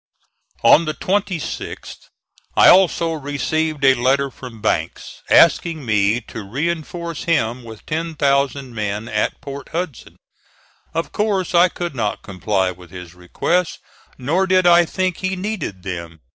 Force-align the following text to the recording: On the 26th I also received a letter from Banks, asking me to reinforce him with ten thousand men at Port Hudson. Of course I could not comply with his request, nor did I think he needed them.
On 0.63 0.85
the 0.85 0.95
26th 0.95 2.07
I 2.57 2.69
also 2.69 3.11
received 3.13 3.85
a 3.85 3.93
letter 3.93 4.31
from 4.31 4.59
Banks, 4.59 5.21
asking 5.29 5.85
me 5.85 6.21
to 6.21 6.41
reinforce 6.41 7.25
him 7.25 7.63
with 7.63 7.85
ten 7.85 8.15
thousand 8.15 8.73
men 8.73 9.07
at 9.07 9.39
Port 9.41 9.69
Hudson. 9.69 10.15
Of 10.95 11.11
course 11.11 11.53
I 11.53 11.69
could 11.69 11.93
not 11.93 12.23
comply 12.23 12.71
with 12.71 12.89
his 12.89 13.13
request, 13.13 13.77
nor 14.17 14.47
did 14.47 14.65
I 14.65 14.85
think 14.85 15.17
he 15.17 15.35
needed 15.35 15.83
them. 15.83 16.19